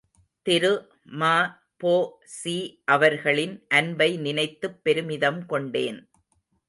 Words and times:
திரு 0.45 0.71
ம.பொ.சி.அவர்களின் 1.19 3.67
அன்பை 3.69 4.17
நினைத்துப் 4.17 4.83
பெருமிதம் 4.83 5.45
கொண்டேன். 5.45 6.09